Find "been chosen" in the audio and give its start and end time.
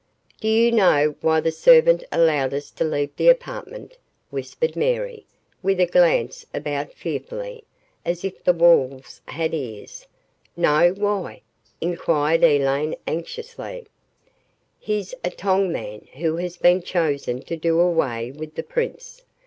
16.57-17.43